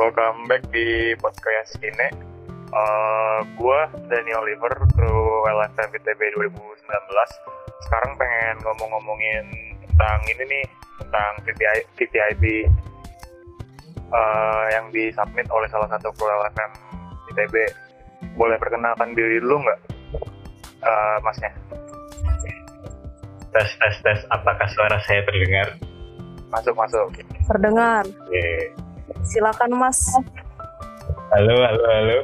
[0.00, 2.08] welcome back di podcast ini.
[2.72, 6.88] Uh, gua Daniel Oliver, kru LFM ITB 2019.
[7.84, 9.44] Sekarang pengen ngomong-ngomongin
[9.84, 10.64] tentang ini nih,
[11.04, 12.44] tentang TTI, TTIP
[14.08, 16.72] uh, yang disubmit oleh salah satu kru LFM
[17.36, 17.54] ITB.
[18.40, 19.80] Boleh perkenalkan diri dulu nggak,
[20.80, 21.52] uh, masnya?
[23.52, 25.76] Tes tes tes, apakah suara saya terdengar?
[26.48, 27.12] Masuk masuk.
[27.52, 28.08] Terdengar.
[28.08, 28.72] Oke.
[29.26, 29.98] Silakan Mas.
[31.34, 32.18] Halo, halo, halo.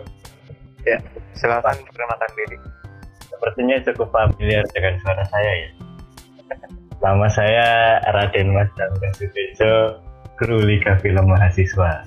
[0.87, 0.99] Ya,
[1.35, 2.57] silakan perkenalkan diri.
[3.27, 5.71] Sepertinya cukup familiar dengan suara saya ya.
[7.03, 7.69] Nama saya
[8.15, 10.01] Raden Mas Damkan Sutejo,
[10.39, 12.07] kru Liga Film Mahasiswa.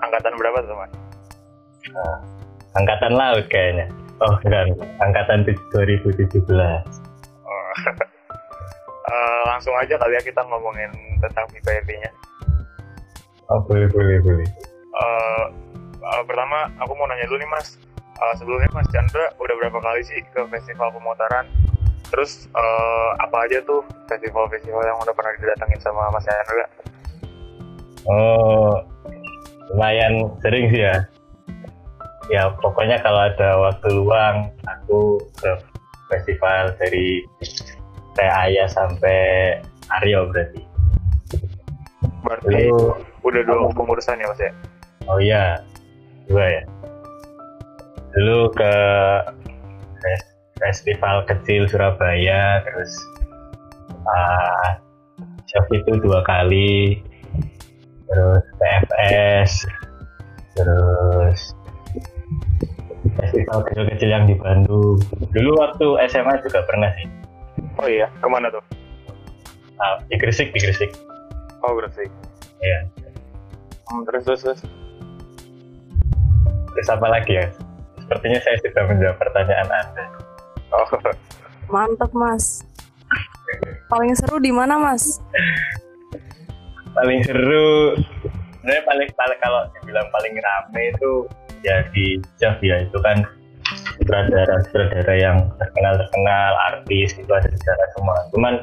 [0.00, 0.92] Angkatan berapa tuh mas?
[1.92, 2.18] Nah,
[2.78, 3.86] angkatan laut kayaknya.
[4.20, 6.44] Oh, enggak, angkatan 2017.
[6.46, 7.72] Oh.
[9.06, 10.90] uh, langsung aja kali ya kita ngomongin
[11.20, 12.10] tentang PPIP-nya.
[13.50, 14.46] Oh, boleh, boleh, boleh.
[14.94, 15.44] Uh,
[16.06, 17.74] uh, pertama, aku mau nanya dulu nih mas.
[18.20, 21.48] Uh, sebelumnya Mas Chandra udah berapa kali sih ke festival pemutaran?
[22.12, 23.80] Terus uh, apa aja tuh
[24.12, 26.66] festival-festival yang udah pernah didatangin sama Mas Chandra?
[28.06, 28.76] Oh,
[29.72, 30.96] lumayan sering sih ya.
[32.30, 35.50] Ya pokoknya kalau ada waktu luang, aku ke
[36.12, 37.26] festival dari
[38.14, 39.58] Teh Ayah sampai
[39.98, 40.69] Aryo berarti.
[42.20, 42.78] Berarti Lalu,
[43.24, 44.52] udah dua pengurusan ya mas ya?
[45.08, 45.44] oh iya,
[46.28, 46.62] dua ya.
[48.14, 48.74] Dulu ke
[50.02, 52.92] fes- festival kecil Surabaya, terus
[54.04, 54.68] uh,
[55.48, 57.00] chef itu dua kali,
[58.06, 59.50] terus TFS,
[60.58, 61.40] terus
[63.16, 65.00] festival kecil-kecil yang di Bandung.
[65.32, 67.06] Dulu waktu SMA juga pernah sih.
[67.80, 68.62] Oh iya, ke mana tuh?
[69.80, 70.92] Ah, di Gresik, di Gresik.
[71.60, 72.10] Oh Gresik.
[72.60, 72.78] Iya.
[73.90, 74.60] Hmm, terus terus terus.
[76.72, 77.46] Terus apa lagi ya?
[78.00, 80.04] Sepertinya saya sudah menjawab pertanyaan Anda.
[80.70, 80.86] Oh,
[81.70, 82.62] Mantap Mas.
[83.90, 85.18] Paling seru di mana Mas?
[86.94, 87.98] Paling seru,
[88.58, 91.12] sebenarnya paling, paling kalau dibilang paling rame itu
[91.62, 93.22] ya di Jav ya itu kan
[93.98, 98.16] sutradara sutradara yang terkenal terkenal artis itu ada di sana semua.
[98.34, 98.54] Cuman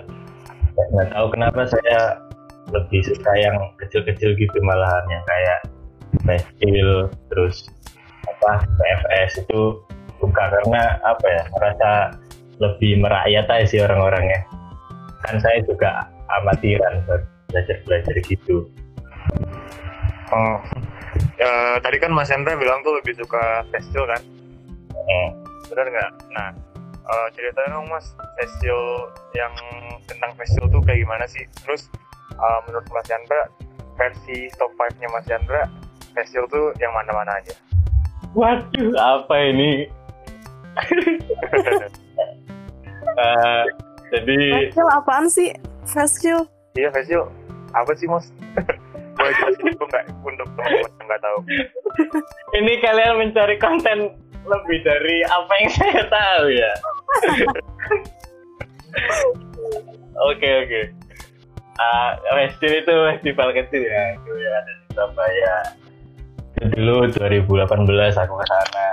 [0.76, 2.00] ya nggak tahu kenapa saya
[2.72, 5.60] lebih suka yang kecil-kecil gitu malahan yang kayak
[6.24, 7.68] Festival terus
[8.26, 9.84] apa PFS itu
[10.18, 11.90] buka karena apa ya merasa
[12.58, 14.44] lebih merakyat aja sih orang-orangnya
[15.28, 16.10] kan saya juga
[16.42, 17.04] amatiran
[17.52, 18.68] belajar belajar gitu
[20.34, 20.58] oh.
[21.38, 24.22] Ya, tadi kan Mas Hendra bilang tuh lebih suka festival kan?
[24.94, 25.30] Hmm.
[25.70, 26.12] Benar nggak?
[26.34, 26.50] Nah,
[27.10, 29.54] uh, ceritain dong Mas, festival yang
[30.06, 31.46] tentang festival tuh kayak gimana sih?
[31.66, 31.90] Terus
[32.36, 33.42] uh, menurut Mas Chandra,
[33.96, 35.64] versi top 5-nya Mas Chandra,
[36.12, 37.54] festival tuh yang mana-mana aja?
[38.36, 39.72] waduh apa ini
[43.18, 43.64] Eh,
[44.14, 45.50] jadi Festival apaan sih?
[45.90, 46.46] Festival?
[46.78, 47.34] iya festival,
[47.74, 48.30] apa sih Mas?
[49.18, 51.38] Boleh jelasin dulu nggak untuk teman-teman yang nggak tahu?
[52.54, 54.14] ini kalian mencari konten
[54.46, 56.74] lebih dari apa yang saya tahu ya
[60.30, 60.82] oke oke
[61.78, 65.56] Ah, festival itu festival kecil ya itu ya ada di Surabaya.
[66.58, 68.90] Itu dulu 2018 aku ke sana.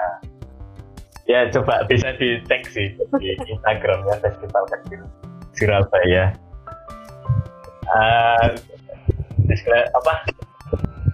[1.25, 5.01] Ya coba bisa dicek sih di Instagramnya festival kecil
[5.57, 6.37] Surabaya.
[9.49, 10.15] Kayak apa?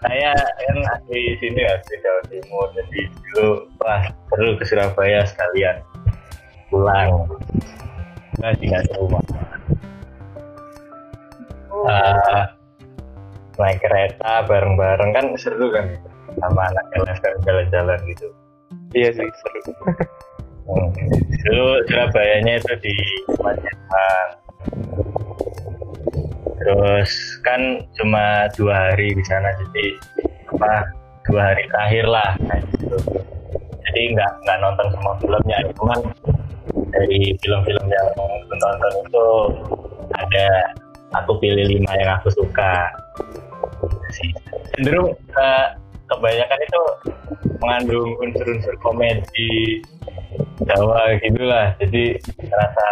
[0.01, 5.79] Saya kan di sini ya di Jawa Timur jadi dulu wah perlu ke Surabaya sekalian
[6.67, 7.31] pulang.
[8.59, 9.23] Tinggal di rumah
[11.89, 12.53] Ah,
[13.57, 15.97] naik kereta bareng-bareng kan seru kan
[16.41, 18.29] sama anak LFM jalan-jalan gitu
[18.91, 19.61] Iya sih, seru.
[20.71, 20.93] Hmm.
[21.49, 22.95] dulu Surabayanya itu di
[23.35, 24.29] Palembang
[26.61, 27.11] terus
[27.41, 29.87] kan cuma dua hari di sana jadi
[30.53, 30.93] apa
[31.25, 32.97] dua hari terakhir lah kayak gitu
[33.89, 35.99] jadi nggak nggak nonton semua filmnya cuman
[36.93, 39.29] dari film-film yang aku tonton itu
[40.21, 40.49] ada
[41.15, 42.91] aku pilih lima yang aku suka.
[44.75, 45.67] Cenderung eh,
[46.11, 46.83] kebanyakan itu
[47.61, 49.83] mengandung unsur-unsur komedi
[50.65, 51.73] Jawa gitulah.
[51.81, 52.89] Jadi terasa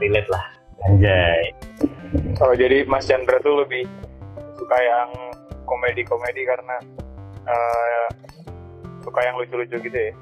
[0.00, 0.44] relate lah.
[0.88, 1.52] Anjay.
[2.40, 3.84] Oh jadi Mas Chandra tuh lebih
[4.56, 5.10] suka yang
[5.68, 6.76] komedi-komedi karena
[7.44, 8.06] uh,
[9.04, 10.12] suka yang lucu-lucu gitu ya?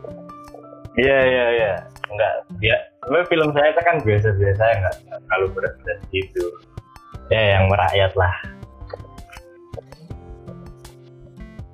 [0.98, 1.72] iya iya iya.
[2.10, 2.34] Enggak.
[2.58, 6.44] Ya sebenarnya film saya itu kan biasa-biasa enggak enggak terlalu berat-berat gitu
[7.28, 8.34] ya yang merakyat lah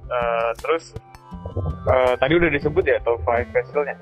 [0.04, 0.94] Eh, terus
[1.90, 3.96] eh, tadi udah disebut ya top 5 festivalnya.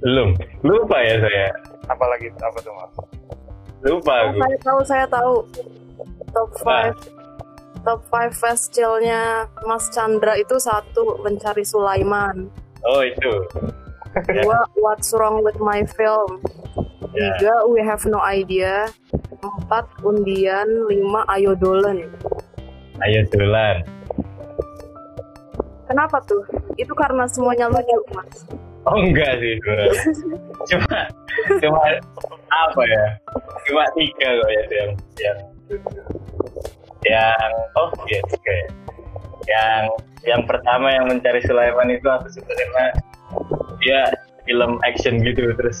[0.00, 1.46] belum lupa ya saya
[1.86, 2.94] Apalagi apa tuh mas?
[3.82, 5.34] lupa Oh, aku saya tahu, saya tahu.
[6.32, 9.20] Top 5 Top 5 festivalnya
[9.66, 12.46] Mas Chandra itu satu mencari Sulaiman.
[12.82, 13.32] oh itu.
[14.42, 16.40] Dua What's Wrong with My Film.
[17.12, 17.34] Ya.
[17.36, 18.86] Tiga We Have No Idea.
[19.72, 20.68] Empat Undian.
[20.84, 22.04] Lima Ayo Dolen.
[23.00, 23.80] ayo dolan
[25.88, 26.44] Kenapa tuh?
[26.76, 28.44] Itu karena semuanya lucu, Mas.
[28.84, 30.02] oh enggak sih sebenarnya
[30.68, 30.98] cuma
[31.56, 31.80] cuma
[32.52, 33.04] apa ya
[33.64, 34.90] cuma tiga kok ya yang
[35.22, 35.38] yang
[37.08, 38.68] yang oh iya tiga ya
[39.48, 39.82] yang
[40.28, 42.84] yang pertama yang mencari Sulaiman itu aku suka karena
[43.80, 44.00] dia
[44.44, 45.80] film action gitu terus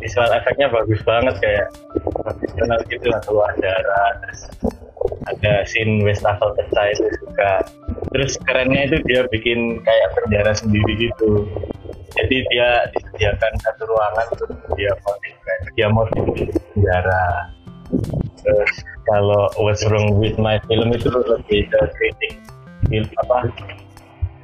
[0.00, 1.66] visual efeknya bagus banget kayak
[2.12, 4.40] profesional gitu lah keluar darah terus
[5.26, 7.52] ada scene wastafel pecah itu suka
[8.16, 11.44] terus kerennya itu dia bikin kayak penjara sendiri gitu.
[12.16, 14.48] Jadi dia disediakan satu ruangan untuk
[14.80, 15.34] dia motif
[15.76, 16.24] dia motif
[16.72, 17.52] penjara.
[18.40, 18.72] Terus
[19.04, 22.32] kalau What's Wrong with My Film itu lebih ke kritik
[22.88, 23.52] film apa?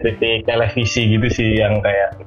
[0.05, 2.21] Kritik televisi gitu sih yang kayak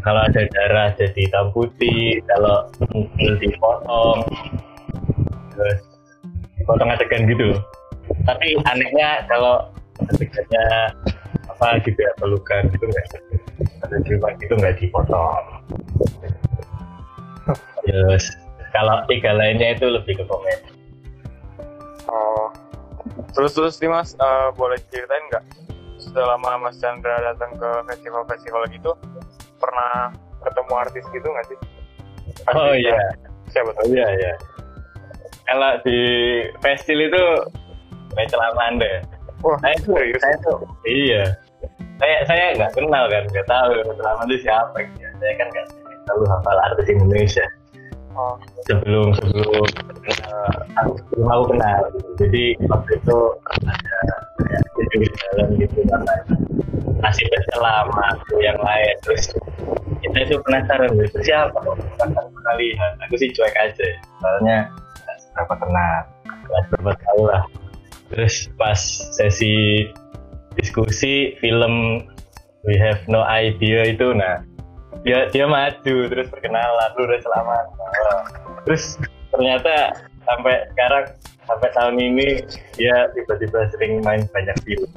[0.00, 4.22] kalau ada darah jadi hitam putih kalau mukul dipotong
[5.54, 5.80] terus
[6.56, 7.58] dipotong adegan gitu.
[8.26, 9.68] Tapi anehnya kalau
[10.06, 10.94] adegannya
[11.50, 13.06] apa juga pelukan gitu nggak
[13.84, 13.96] ada.
[14.06, 15.44] Ciuman gitu nggak dipotong.
[17.84, 18.24] Terus
[18.70, 20.80] kalau tiga lainnya itu lebih ke komedi
[22.10, 22.50] Oh.
[23.30, 25.44] Terus terus nih mas, eh, boleh ceritain nggak
[26.10, 28.92] selama Mas Chandra datang ke festival-festival gitu
[29.60, 30.10] pernah
[30.40, 31.58] ketemu artis gitu nggak sih?
[32.48, 33.14] oh Artis iya yang-
[33.50, 33.90] Siapa oh tuh?
[33.90, 34.32] iya iya
[35.44, 35.98] kalau di
[36.62, 37.24] festival itu
[38.14, 38.92] Rachel Amanda
[39.40, 40.20] Wah, saya tuh serius?
[40.20, 41.22] saya tuh iya
[41.96, 45.10] saya saya nggak kenal kan nggak tahu Rachel Amanda siapa gitu ya.
[45.18, 45.66] saya kan nggak
[46.06, 47.46] tahu hafal artis Indonesia
[48.10, 48.34] Oh,
[48.66, 49.64] sebelum sebelum
[50.02, 52.10] eh, aku sebelum aku kenal gitu.
[52.26, 53.18] jadi waktu itu
[53.48, 53.72] ada
[54.34, 56.14] kayak jadi di jalan gitu karena
[57.00, 57.24] masih
[57.56, 58.94] lama tuh yang lain.
[59.04, 59.32] Terus
[60.00, 61.76] kita itu penasaran gitu siapa kok?
[61.76, 62.64] Bukan aku
[63.04, 63.88] aku sih cuek aja.
[64.20, 64.58] Soalnya
[65.20, 65.96] seberapa kenal.
[66.68, 67.42] Seberapa tahu lah.
[68.10, 68.80] Terus pas
[69.14, 69.86] sesi
[70.58, 72.04] diskusi film
[72.66, 74.42] We Have No Idea itu nah
[75.06, 77.64] dia dia maju terus perkenalan lu udah selamat.
[77.72, 78.20] Nah,
[78.68, 78.98] terus
[79.32, 79.96] ternyata
[80.26, 81.04] sampai sekarang
[81.48, 82.28] sampai tahun ini
[82.76, 84.90] dia tiba-tiba sering main banyak film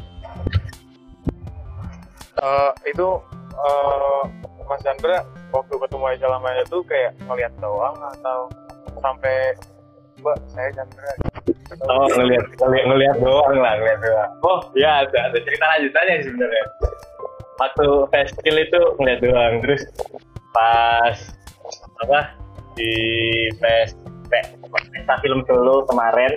[2.44, 3.08] Eh, itu
[3.56, 4.24] eh,
[4.68, 5.24] Mas Chandra
[5.56, 8.52] waktu ketemu Aisyah lamanya tuh kayak ngeliat doang atau
[9.00, 9.56] sampai
[10.20, 11.12] Mbak saya Chandra.
[11.88, 14.32] Oh ngelihat ngelihat ngelihat doang lah ngelihat doang.
[14.44, 16.66] Oh ya ada ada cerita lanjutannya sih sebenarnya.
[17.64, 19.82] Waktu festival itu ngeliat doang terus
[20.52, 21.18] pas
[22.04, 22.20] apa
[22.76, 22.92] di
[23.64, 23.96] fest
[24.28, 26.32] fe- pesta film Solo kemarin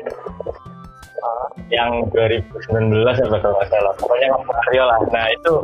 [1.25, 2.63] uh, yang 2019
[3.03, 3.95] apa kalau nggak salah.
[3.99, 4.99] Pokoknya Mario lah.
[5.11, 5.55] Nah itu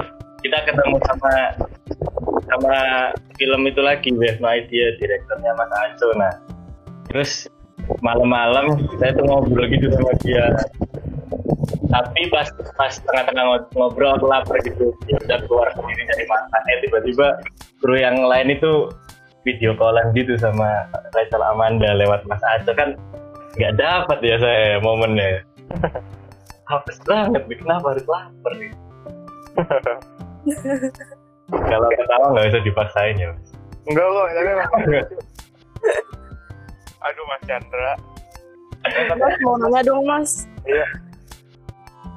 [0.43, 1.33] kita ketemu sama
[2.51, 2.77] sama
[3.39, 6.35] film itu lagi Wave No Idea direkturnya Mas Aco nah.
[7.09, 7.49] Terus
[8.03, 10.47] malam-malam saya tuh ngobrol gitu sama dia.
[11.93, 14.93] Tapi pas pas tengah-tengah ngo- ngobrol aku lapar gitu.
[15.09, 17.27] Ya udah keluar sendiri dari makan eh tiba-tiba
[17.81, 18.91] kru yang lain itu
[19.43, 22.95] video callan gitu sama Rachel Amanda lewat Mas Aco kan
[23.59, 25.43] nggak dapat ya saya momennya.
[26.71, 28.73] Hapus banget kenapa harus lapar nih
[31.51, 33.49] kalau ketawa nggak bisa dipaksain ya Mas.
[33.87, 34.71] enggak kok tapi emang
[37.03, 37.93] aduh Mas Chandra.
[39.15, 40.87] Mas mau nanya dong mas, iya.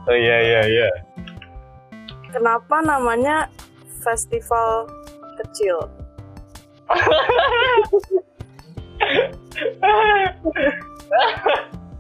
[0.05, 0.89] Oh iya iya iya.
[2.34, 3.50] Kenapa namanya
[4.01, 4.89] festival
[5.41, 5.77] kecil?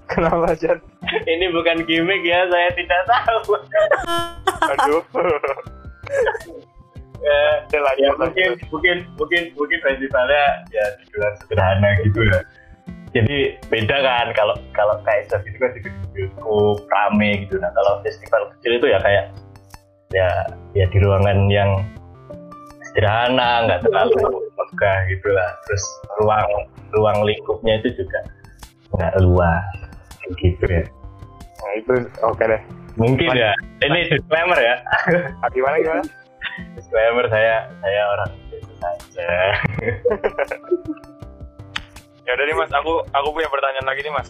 [0.09, 0.77] kenapa Chan?
[1.25, 3.57] Ini bukan gimmick ya saya tidak tahu.
[4.73, 5.01] Aduh
[7.25, 7.39] ya,
[7.73, 12.39] Ya, ya mungkin mungkin mungkin mungkin festivalnya ya dibilang sederhana gitu ya.
[13.15, 13.37] Jadi
[13.71, 15.81] beda kan kalau kalau kayak itu kan di
[16.13, 17.55] bioskop rame gitu.
[17.57, 19.25] Nah kalau festival kecil itu ya kayak
[20.13, 20.29] ya
[20.77, 21.81] ya di ruangan yang
[22.91, 25.49] sederhana nggak terlalu megah gitu lah.
[25.65, 25.83] Terus
[26.21, 26.49] ruang
[26.93, 28.19] ruang lingkupnya itu juga
[28.99, 29.65] nggak luas
[30.37, 30.85] gitu ya.
[31.63, 33.51] Nah itu oke deh mungkin ya.
[33.83, 34.75] Ini disclaimer ya.
[35.43, 36.03] Ah, gimana gimana?
[36.75, 39.29] Disclaimer saya saya orang biasa saja.
[42.25, 42.71] Ya udah nih mas.
[42.73, 44.29] Aku aku punya pertanyaan lagi nih mas.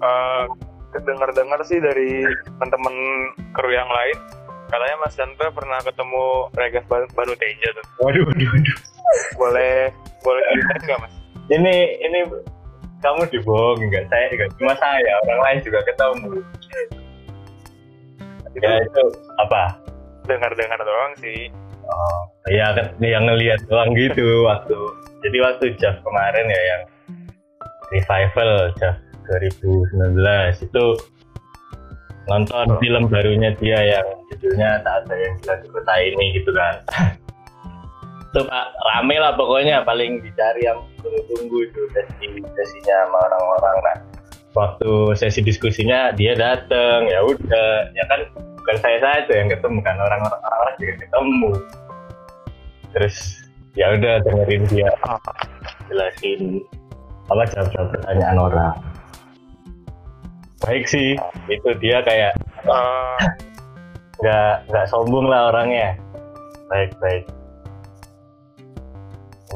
[0.00, 0.44] Eh
[1.02, 2.26] dengar dengar sih dari
[2.58, 2.94] teman-teman
[3.54, 4.18] kru yang lain
[4.70, 7.84] katanya Mas Chandra pernah ketemu Regas Ban- Banu Teja tuh.
[8.02, 8.76] waduh waduh waduh.
[9.38, 9.74] Boleh
[10.22, 11.14] boleh ceritain nggak Mas?
[11.50, 12.18] ini ini
[13.02, 14.06] kamu dibohong nggak?
[14.10, 16.30] Saya nggak cuma saya orang lain juga ketemu
[18.58, 19.04] Ya itu
[19.38, 19.78] apa?
[20.26, 21.50] Dengar-dengar doang sih.
[21.90, 22.22] oh
[22.54, 24.78] ya kan yang ngelihat doang gitu waktu
[25.26, 26.82] jadi waktu Jeff kemarin ya yang
[27.90, 28.94] revival Jeff
[29.26, 30.84] 2019 itu
[32.30, 36.74] nonton film barunya dia yang judulnya tak ada yang bilang di kota ini gitu kan.
[38.30, 43.96] Itu pak rame lah pokoknya paling dicari yang tunggu-tunggu itu sesi sesinya sama orang-orang nah
[44.50, 49.96] waktu sesi diskusinya dia dateng ya udah ya kan bukan saya saja yang ketemu kan
[49.98, 51.50] orang-orang orang juga ketemu.
[52.90, 53.16] Terus
[53.78, 54.90] ya udah dengerin dia
[55.86, 56.62] jelasin
[57.30, 58.76] apa jawab-jawab pertanyaan orang.
[60.66, 61.16] Baik sih
[61.48, 63.20] itu dia kayak Eh,
[64.20, 65.96] nggak nggak sombong lah orangnya.
[66.68, 67.24] Baik baik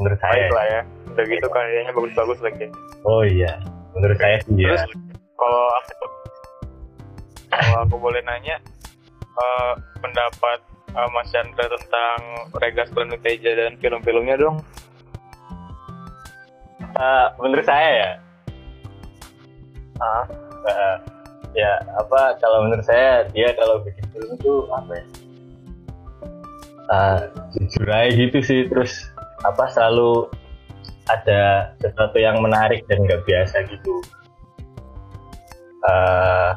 [0.01, 0.33] menurut saya.
[0.33, 0.81] Baik lah ya.
[1.13, 2.65] Udah gitu kayaknya bagus-bagus lagi.
[3.05, 3.61] oh iya
[3.95, 4.75] menurut saya sih ya.
[4.75, 4.83] Terus
[5.39, 6.05] kalau aku
[7.55, 8.59] kalau aku boleh nanya
[9.15, 9.73] eh,
[10.03, 10.59] pendapat
[10.91, 12.19] eh, Mas Chandra tentang
[12.59, 14.59] Regas Banu Teja dan film-filmnya dong.
[16.83, 18.11] Eh, menurut saya ya.
[20.03, 20.23] Ah,
[20.67, 20.95] eh,
[21.55, 25.05] ya apa kalau menurut saya dia kalau bikin film itu apa ya?
[26.85, 27.19] Eh,
[27.57, 29.09] jujur aja gitu sih terus
[29.41, 30.29] apa selalu
[31.09, 33.93] ada sesuatu yang menarik dan nggak biasa gitu.
[35.85, 36.49] Eh,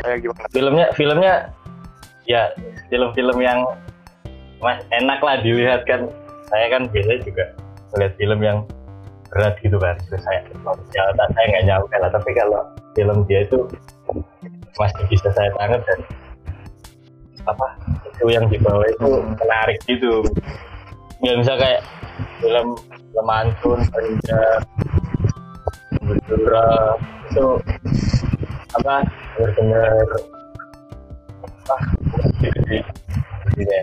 [0.00, 0.48] kayak gimana?
[0.48, 1.34] filmnya filmnya
[2.24, 2.48] ya
[2.88, 3.68] film-film yang
[4.64, 6.08] mas enak lah dilihat kan.
[6.48, 7.44] Saya kan biasanya juga
[7.92, 8.58] melihat film yang
[9.32, 10.44] berat gitu kan terus saya
[10.92, 12.10] ya saya nggak nyampe lah.
[12.12, 12.60] Tapi kalau
[12.96, 13.68] film dia itu
[14.80, 16.00] masih bisa saya tangkap dan
[17.44, 17.66] apa
[18.08, 20.24] itu yang dibawa itu menarik gitu.
[21.20, 21.82] Ya bisa kayak
[22.40, 22.74] film
[23.12, 24.60] lemantun Perindah
[26.02, 26.96] Berdura
[27.30, 27.46] itu
[28.72, 29.04] apa
[29.36, 30.06] benar-benar
[31.70, 31.82] ah
[32.40, 32.78] gede
[33.54, 33.80] gede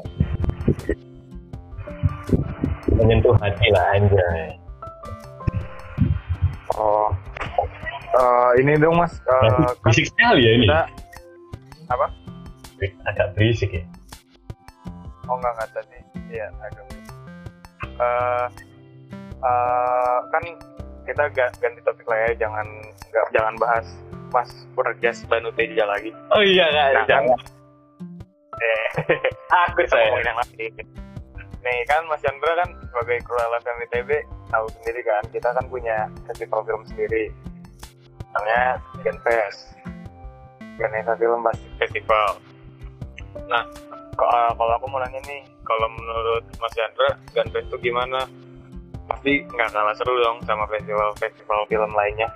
[2.97, 4.57] menyentuh hati lah anjay
[6.79, 7.11] Oh,
[8.09, 9.15] Eh, ini dong Mas.
[9.85, 10.81] Bisik sekali ya ini kita
[11.89, 12.07] apa?
[13.11, 13.83] agak berisik ya
[15.27, 15.99] Oh enggak enggak tadi.
[16.31, 16.85] Iya agak.
[17.99, 18.45] Eh,
[19.39, 20.43] eh, kan
[21.03, 22.67] kita ga- ganti topik lah ya, jangan
[23.09, 23.85] nggak jangan bahas
[24.29, 26.13] Mas Regas Banu Teja lagi.
[26.29, 27.39] oh iya kak Nah, kan, jangan
[28.55, 28.87] eh,
[29.63, 30.73] aku saya yang lain.
[31.59, 34.09] Nih kan Mas Chandra kan sebagai kru LFM ITB
[34.47, 37.27] tahu sendiri kan kita kan punya festival film sendiri
[38.29, 39.73] namanya Genfest
[40.77, 41.43] Genesa Film
[41.75, 42.39] Festival.
[43.45, 43.65] Nah
[44.13, 48.23] kalau aku mau nanya nih kalau menurut Mas Chandra Genfest itu gimana?
[49.09, 52.29] Pasti nggak kalah seru dong sama festival-festival film lainnya.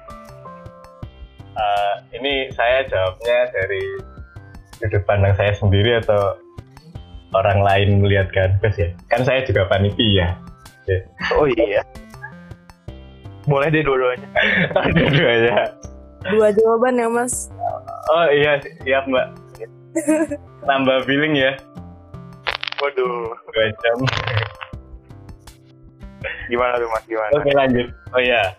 [1.53, 3.83] Eh, ini saya jawabnya dari
[4.73, 6.33] sudut pandang saya sendiri atau
[7.33, 10.33] orang lain melihat Ganfes ya kan saya juga panitia
[10.89, 10.97] ya.
[11.37, 11.85] Oh iya.
[13.45, 14.27] Boleh deh dua-duanya.
[14.97, 15.55] dua-duanya
[16.23, 17.51] Dua jawaban ya mas.
[18.09, 19.27] oh iya siap mbak
[20.67, 21.51] tambah billing ya
[22.79, 23.97] Waduh, dua jam
[26.53, 27.33] gimana tuh Mas gimana?
[27.33, 27.88] Oke lanjut.
[28.13, 28.53] Oh ya,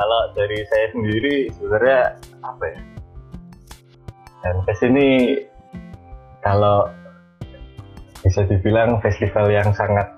[0.00, 2.00] kalau dari saya sendiri sebenarnya
[2.40, 2.80] apa ya?
[4.40, 5.08] Dan ini
[6.40, 6.88] kalau
[8.24, 10.08] bisa dibilang festival yang sangat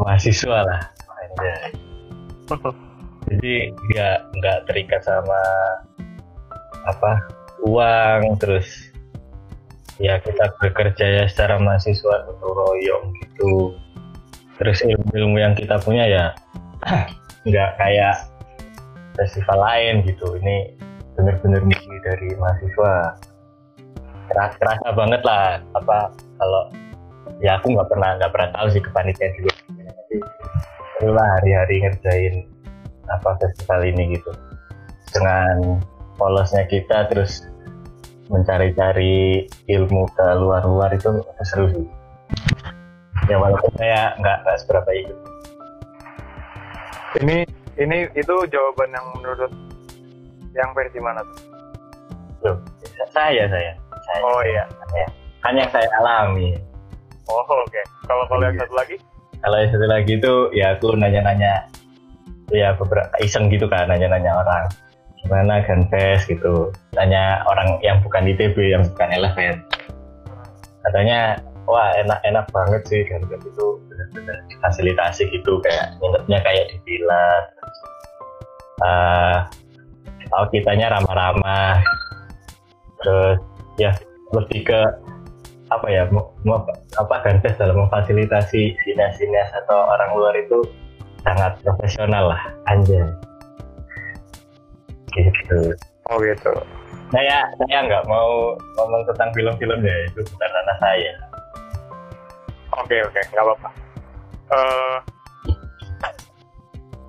[0.00, 0.80] mahasiswa lah.
[3.26, 5.42] Jadi nggak nggak terikat sama
[6.86, 7.18] apa
[7.66, 8.94] uang terus
[9.98, 13.74] ya kita bekerja ya secara mahasiswa untuk royong gitu
[14.56, 16.24] terus ilmu-ilmu yang kita punya ya
[17.48, 18.16] nggak kayak
[19.16, 20.36] festival lain gitu.
[20.40, 20.76] Ini
[21.16, 22.94] bener-bener murni dari mahasiswa.
[24.26, 26.62] Keras kerasa banget lah apa kalau
[27.38, 29.52] ya aku nggak pernah nggak pernah tahu sih kepanitiaan juga
[30.96, 32.34] itulah hari-hari ngerjain
[33.12, 34.32] apa festival ini gitu.
[35.14, 35.80] Dengan
[36.18, 37.46] polosnya kita terus
[38.26, 41.86] mencari-cari ilmu ke luar-luar itu seru sih
[43.26, 45.18] ya walaupun saya nggak nggak seberapa ikut
[47.16, 47.48] Ini
[47.80, 49.52] ini itu jawaban yang menurut
[50.52, 51.38] yang versi mana tuh?
[52.44, 52.56] Loh,
[53.12, 53.72] saya saya
[54.06, 54.64] saya Oh iya.
[54.92, 55.06] saya.
[55.40, 56.56] kan yang saya alami
[57.26, 57.82] Oh oke.
[58.06, 58.96] Kalau kalau yang satu lagi?
[59.42, 61.66] kalau yang satu lagi itu ya aku nanya-nanya
[62.54, 64.64] ya beberapa iseng gitu kan nanya-nanya orang
[65.20, 69.58] gimana Ganfest gitu nanya orang yang bukan ITB yang bukan elemen
[70.86, 77.28] katanya wah enak-enak banget sih dan itu benar-benar fasilitasi gitu kayak nginepnya kayak di villa.
[78.82, 79.36] Uh,
[80.36, 81.82] oh, kitanya ramah-ramah.
[83.02, 83.38] Terus
[83.76, 83.92] ya
[84.34, 84.80] lebih ke
[85.66, 86.62] apa ya mau, mau
[86.94, 90.62] apa Gantes dalam memfasilitasi sinas-sinas atau orang luar itu
[91.26, 93.02] sangat profesional lah anjay.
[95.16, 95.74] Gitu.
[96.06, 96.54] Oh gitu.
[97.14, 101.12] saya saya nggak mau ngomong tentang film-film ya itu bukan ranah saya
[102.76, 103.68] Oke oke, nggak apa-apa.
[104.46, 104.96] Eh,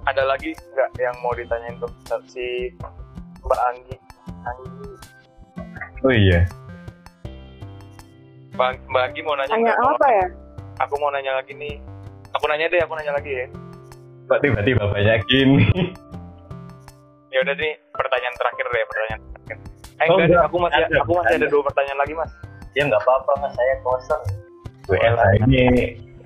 [0.05, 1.91] ada lagi nggak yang mau ditanyain untuk
[2.25, 2.71] si
[3.39, 3.95] Mbak Anggi?
[4.43, 4.89] Anggi.
[6.01, 6.41] oh iya
[8.53, 10.25] Mbak, Mbak Anggi mau nanya Tanya apa ya?
[10.79, 11.77] Aku mau nanya lagi nih.
[12.31, 13.47] Aku nanya deh, aku nanya lagi ya.
[14.25, 15.63] kok tiba-tiba banyak gini
[17.27, 19.57] Ya udah nih, pertanyaan terakhir deh, pertanyaan terakhir.
[19.97, 20.43] Eh Oh, enggak, enggak.
[20.43, 21.47] aku masih Ada, aku masih ada ada.
[21.49, 22.31] dua pertanyaan lagi mas.
[22.71, 24.23] ya nggak apa-apa mas saya kosong
[24.87, 25.65] WL ini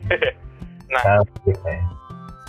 [0.92, 1.80] Nah, Nah,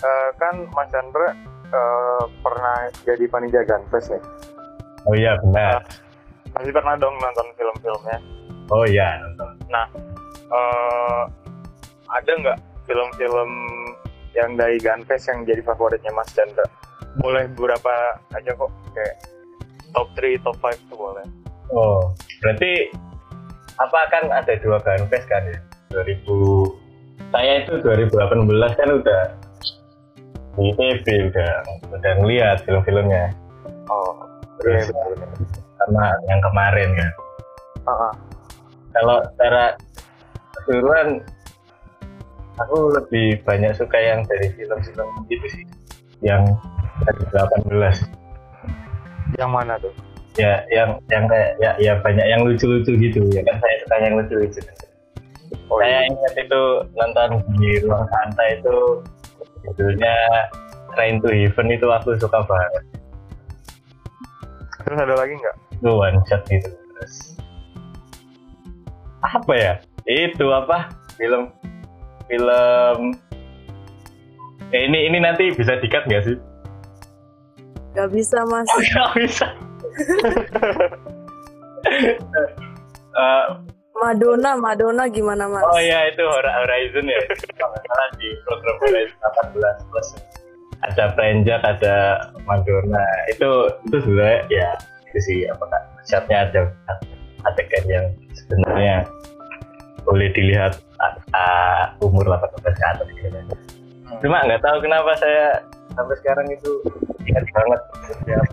[0.02, 1.30] eh, kan Mas Chandra
[1.70, 2.76] eh, pernah
[3.06, 4.22] jadi panitia Gunfest nih.
[5.06, 5.82] oh iya benar
[6.52, 8.18] Masih pernah dong nonton film-filmnya.
[8.68, 9.56] oh iya nonton
[10.52, 11.22] eh
[12.12, 13.50] ada nggak film-film
[14.32, 16.64] yang dari Gunfest yang jadi favoritnya Mas Chandra?
[17.20, 17.92] Boleh beberapa
[18.32, 19.16] aja kok, kayak
[19.92, 21.24] top 3, top 5 tuh boleh.
[21.68, 22.88] Oh, berarti
[23.76, 25.58] apa kan ada dua Gunfest kan ya?
[25.92, 29.22] 2000 saya itu 2018 kan udah
[30.52, 31.52] di TV udah
[31.92, 33.32] udah ngeliat film-filmnya
[33.90, 34.14] Oh,
[34.64, 35.12] iya Terus, betul.
[35.18, 35.60] betul.
[35.76, 37.10] sama yang kemarin kan.
[37.82, 38.12] Ah, ah.
[38.94, 39.64] Kalau secara
[40.54, 41.08] keseluruhan
[42.56, 45.64] aku lebih banyak suka yang dari film-film gitu sih,
[46.22, 46.46] yang
[47.02, 48.06] dari 18
[49.34, 49.92] Yang mana tuh?
[50.32, 54.14] ya yang yang kayak ya, ya banyak yang lucu-lucu gitu ya kan saya suka yang
[54.16, 54.60] lucu-lucu
[55.68, 56.08] Oh, saya iya.
[56.08, 56.62] ingat itu
[56.96, 58.76] nonton di ruang santai itu
[59.64, 60.16] judulnya
[60.92, 62.84] Train to Heaven itu aku suka banget.
[64.82, 65.56] Terus ada lagi nggak?
[65.82, 66.68] itu one shot gitu.
[66.70, 67.14] Terus
[69.24, 69.74] apa ya?
[70.06, 70.92] Itu apa?
[71.16, 71.50] Film
[72.30, 72.98] film.
[74.72, 76.36] Eh, ini ini nanti bisa dikat nggak sih?
[77.92, 78.68] Gak bisa mas.
[78.72, 79.46] oh nggak bisa.
[83.12, 83.46] Eh,
[84.02, 85.62] Madonna, Madonna gimana mas?
[85.62, 87.20] Oh iya itu Horizon ya.
[87.54, 89.18] Kalau di program Horizon
[89.54, 90.08] 18 plus
[90.82, 91.96] ada Prenjak, ada
[92.42, 93.06] Madonna.
[93.30, 94.68] Itu itu sebenarnya ya
[95.06, 96.60] itu sih apa kak ada
[97.46, 99.06] adegan yang sebenarnya
[100.02, 100.82] boleh dilihat
[101.30, 103.38] uh, umur 18 ke atas gitu.
[104.18, 105.62] Cuma nggak tahu kenapa saya
[105.94, 106.70] sampai sekarang itu
[107.30, 108.46] ingat banget setiap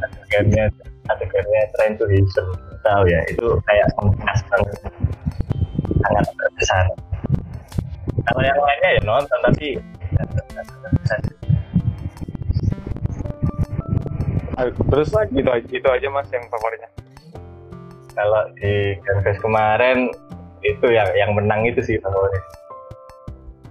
[0.00, 0.64] adegannya
[1.12, 4.36] adegannya Train to Houston tahu ya itu kayak banget
[6.02, 6.84] sangat besar
[8.22, 9.68] kalau yang lainnya ya nonton tapi
[14.92, 16.86] Terus gitu aja, itu aja mas yang favoritnya.
[18.12, 20.12] kalau di Gunfest kemarin
[20.60, 22.44] itu yang yang menang itu sih favorit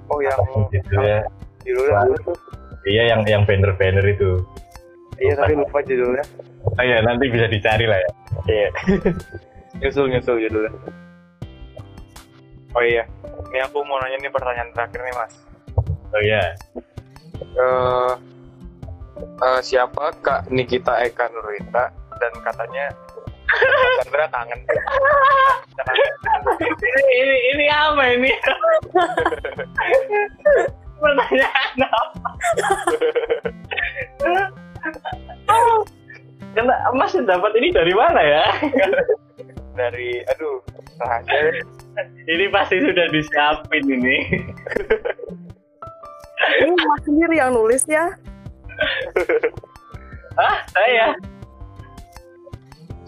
[0.09, 0.35] Oh yang
[0.67, 1.21] judulnya
[1.61, 2.35] judulnya tuh?
[2.83, 4.41] iya yang yang banner banner itu
[5.21, 6.25] Iya tapi lupa judulnya.
[6.65, 8.11] Oh ya nanti bisa dicari lah ya
[8.47, 8.69] Iya.
[9.81, 10.71] nyusul nyusul judulnya.
[12.71, 13.03] Oh iya,
[13.51, 15.33] ini aku mau nanya nih pertanyaan terakhir nih mas.
[16.11, 16.43] oh iya
[17.41, 18.13] Eh
[19.43, 22.85] eh, siapa Kak Nikita Eka Nurita dan katanya
[23.51, 24.59] Mas Chandra kangen.
[24.63, 26.11] Kangen.
[26.87, 28.31] ini ini ini apa ini
[31.01, 32.29] pertanyaan apa
[36.51, 38.45] Karena Mas dapat ini dari mana ya?
[39.79, 40.59] Dari aduh
[40.99, 41.63] rahasia.
[42.27, 44.17] ini pasti sudah disiapin ini.
[46.59, 48.11] Ini mas sendiri yang nulis ya?
[50.35, 50.57] Hah?
[50.75, 51.15] Saya?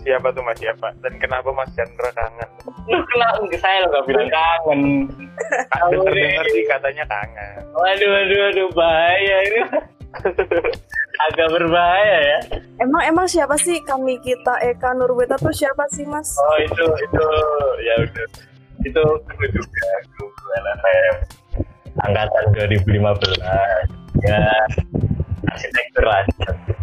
[0.08, 0.96] Siapa tuh mas siapa?
[1.04, 2.50] Dan kenapa Mas Chandra kangen?
[2.88, 4.82] Lu kenapa saya lo gak bilang kangen?
[5.92, 7.60] Dengar dengar sih katanya kangen.
[7.76, 9.62] Waduh, waduh, waduh, bahaya ini.
[11.22, 12.40] Agak berbahaya ya.
[12.82, 16.34] Emang emang siapa sih kami kita Eka Nurweta tuh siapa sih mas?
[16.42, 17.26] Oh itu itu
[17.86, 18.28] ya udah.
[18.82, 21.16] Itu kru juga kru LFM
[22.02, 23.38] angkatan 2015
[24.26, 24.42] ya.
[25.54, 26.26] Arsitektur lah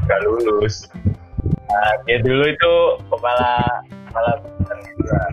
[0.06, 0.86] nggak lulus.
[1.70, 2.74] Nah, dia dulu itu
[3.10, 5.30] kepala kepala lah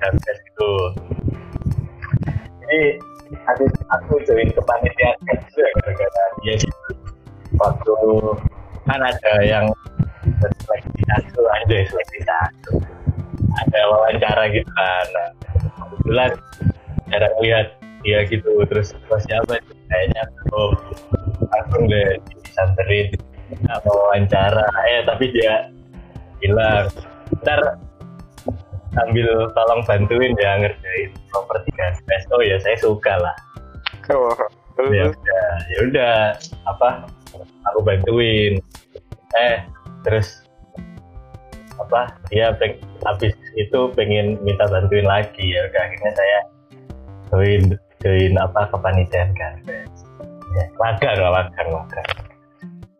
[0.00, 0.72] dan dan itu.
[2.64, 2.80] Jadi
[3.48, 5.36] aku aku join kepanitiaan ya
[5.80, 6.54] gara-gara dia
[7.56, 7.94] waktu
[8.88, 9.66] kan ada yang
[10.42, 12.72] seleksi satu aja seleksi satu.
[13.52, 15.06] Ada wawancara gitu kan.
[15.12, 15.28] Nah,
[15.76, 16.30] kebetulan
[17.12, 17.66] jarang lihat
[18.02, 18.50] dia gitu.
[18.66, 20.22] Terus oh, siapa kayaknya
[20.56, 20.72] oh
[21.52, 23.12] langsung deh disanterin
[23.68, 24.66] mau wawancara.
[24.88, 25.68] Eh tapi dia
[26.40, 26.88] bilang
[27.44, 27.78] ntar
[28.92, 31.92] sambil tolong bantuin ya ngerjain properti kan
[32.32, 33.36] oh ya saya suka lah.
[34.12, 34.34] Oh,
[34.92, 36.14] ya udah ya udah
[36.68, 37.08] apa
[37.72, 38.60] aku bantuin.
[39.36, 39.56] Eh
[40.04, 40.44] terus
[41.80, 42.76] apa dia peng,
[43.08, 45.56] habis itu pengen minta bantuin lagi.
[45.56, 46.38] Ya udah akhirnya saya
[47.32, 47.62] join
[48.04, 49.54] join apa kepanitiaan kan
[50.52, 52.08] ya, magang lah magang magang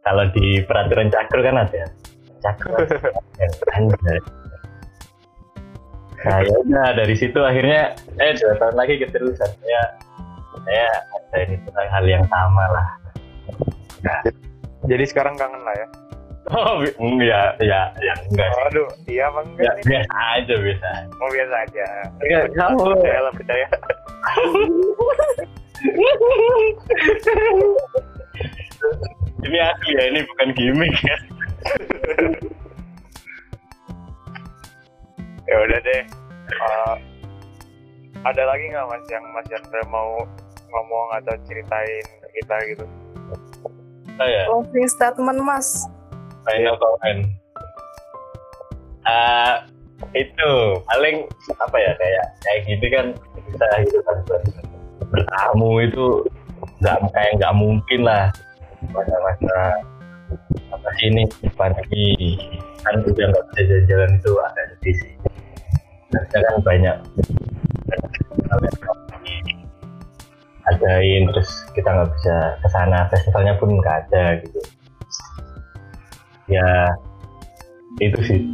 [0.02, 1.84] kalau di peraturan cakro kan ada.
[2.42, 2.74] Cakro
[3.76, 4.18] anjay
[6.22, 9.82] nah ya udah dari situ akhirnya eh dua tahun lagi keterusan saya
[10.62, 12.88] saya ada ini tentang hal yang sama lah
[14.86, 15.86] jadi sekarang kangen lah ya.
[16.58, 16.82] oh
[17.22, 20.88] ya ya ya enggak sih Aduh, iya apa enggak Ya, biasa aja biasa.
[21.22, 21.86] Mau biasa aja.
[22.18, 23.66] Enggak, kamu Percaya lah, percaya.
[29.42, 31.16] ini asli ya ini bukan gimmick ya
[35.52, 36.02] ya udah deh.
[36.48, 36.94] Eh,
[38.22, 40.24] ada lagi nggak mas yang mas Chandra mau
[40.68, 42.84] ngomong atau ceritain ke kita gitu?
[44.14, 45.84] oh ya Closing statement mas.
[46.42, 47.20] final comment
[49.02, 49.66] Ah,
[50.14, 50.50] itu
[50.84, 51.26] paling
[51.58, 53.06] apa ya kayak kayak gitu kan
[53.42, 54.54] bisa hidup ber-
[55.10, 56.06] bertamu itu
[56.78, 58.30] nggak kayak nggak mungkin lah
[58.90, 59.58] masa-masa
[60.70, 61.22] apa sih ini
[61.54, 62.38] pandemi
[62.82, 65.31] kan udah nggak bisa jalan-jalan itu sedih sih harusnya
[66.12, 66.96] kan banyak.
[70.62, 74.60] Adain terus kita nggak bisa ke sana festivalnya pun nggak ada gitu.
[76.46, 76.94] Ya
[78.00, 78.40] itu sih.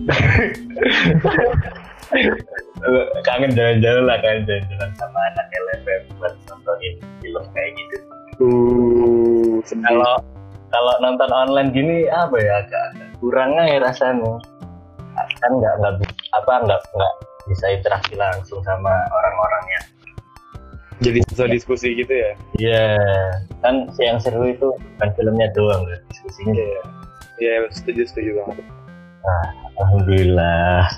[3.27, 7.97] Kangen jalan-jalan lah kangen jalan-jalan sama anak LFM buat nontonin film kayak gitu.
[9.85, 10.15] Kalau
[10.73, 12.87] kalau nonton online gini apa ya agak,
[13.21, 14.41] kurangnya ya rasanya.
[15.43, 15.95] Kan nggak nggak
[16.33, 17.13] apa nggak nggak
[17.49, 19.81] bisa interaksi langsung sama orang-orangnya
[20.99, 22.33] Jadi bisa diskusi gitu ya?
[22.59, 22.87] Iya,
[23.63, 26.59] kan yang seru itu bukan filmnya doang, loh, diskusinya.
[26.59, 26.83] Iya.
[27.39, 28.67] Iya, setuju setuju banget.
[29.79, 30.91] Alhamdulillah.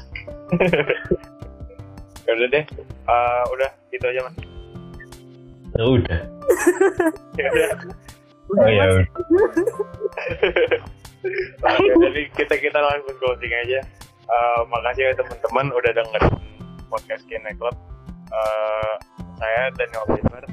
[2.28, 2.62] Ya udah deh.
[2.86, 4.36] Eh, udah gitu aja mas.
[5.74, 6.20] Ya udah.
[7.40, 7.70] Ya udah.
[8.54, 8.86] Oh ya.
[11.74, 13.82] Oke, jadi kita kita langsung closing aja.
[14.30, 16.34] Eh, makasih ya teman-teman udah dengerin
[16.86, 17.74] podcast Kine Club.
[18.30, 18.94] Eh,
[19.36, 20.44] saya Daniel Oliver.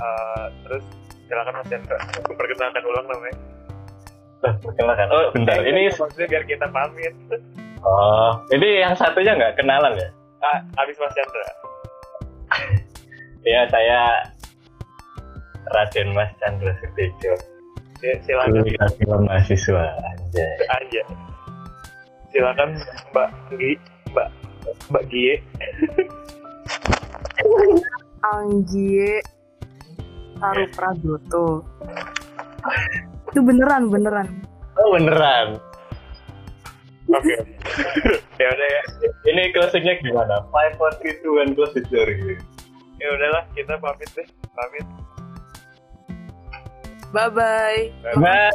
[0.00, 0.84] Eh, terus
[1.24, 3.36] silakan Mas Chandra perkenalkan ulang namanya.
[4.40, 5.06] Lah, perkenalkan.
[5.08, 5.62] Oh, bentar.
[5.62, 7.14] Eh, Ini maksudnya biar kita pamit.
[7.80, 10.08] oh, ini yang satunya nggak kenalan ya?
[10.40, 11.44] Ah, abis Mas Chandra.
[13.40, 14.26] Ya, saya
[15.70, 17.32] Raden Mas Chandra Sutejo.
[18.00, 19.84] Si- Silakan Kuliah film mahasiswa.
[20.02, 20.56] Anjay.
[20.66, 21.02] aja.
[22.30, 22.78] Silakan
[23.10, 23.74] Mbak Gi,
[24.14, 24.28] Mbak
[24.90, 25.34] Mbak Gie.
[28.22, 29.18] Anggie
[30.38, 31.46] Taruh Prajoto.
[33.30, 34.28] Itu beneran beneran.
[34.78, 35.58] Oh, beneran.
[37.10, 37.34] Oke.
[38.38, 38.82] ya udah ya.
[39.26, 40.46] Ini closingnya gimana?
[40.54, 42.06] Five, four, three, two, one, close the door.
[43.00, 44.26] Ya udahlah, kita pamit deh.
[44.54, 44.86] Pamit.
[47.10, 47.80] Bye bye.
[48.22, 48.54] Bye.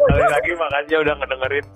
[0.00, 1.66] Sekali lagi makasih ya udah ngedengerin